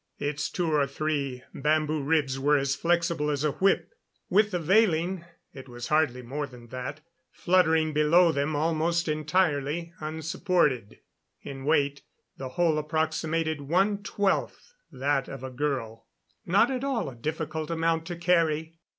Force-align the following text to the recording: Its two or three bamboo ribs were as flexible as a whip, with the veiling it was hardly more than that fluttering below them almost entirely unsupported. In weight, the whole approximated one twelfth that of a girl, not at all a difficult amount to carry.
Its 0.17 0.49
two 0.49 0.73
or 0.73 0.87
three 0.87 1.43
bamboo 1.53 2.01
ribs 2.01 2.39
were 2.39 2.57
as 2.57 2.75
flexible 2.75 3.29
as 3.29 3.43
a 3.43 3.51
whip, 3.51 3.93
with 4.31 4.49
the 4.49 4.57
veiling 4.57 5.25
it 5.53 5.69
was 5.69 5.89
hardly 5.89 6.23
more 6.23 6.47
than 6.47 6.69
that 6.69 7.01
fluttering 7.29 7.93
below 7.93 8.31
them 8.31 8.55
almost 8.55 9.07
entirely 9.07 9.93
unsupported. 9.99 10.97
In 11.43 11.65
weight, 11.65 12.01
the 12.35 12.49
whole 12.49 12.79
approximated 12.79 13.61
one 13.61 14.01
twelfth 14.01 14.73
that 14.91 15.27
of 15.27 15.43
a 15.43 15.51
girl, 15.51 16.07
not 16.47 16.71
at 16.71 16.83
all 16.83 17.07
a 17.07 17.15
difficult 17.15 17.69
amount 17.69 18.07
to 18.07 18.15
carry. 18.15 18.79